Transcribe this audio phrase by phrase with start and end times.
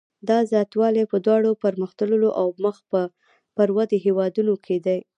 [0.29, 2.77] دا زیاتوالی په دواړو پرمختللو او مخ
[3.55, 4.99] پر ودې هېوادونو کې دی.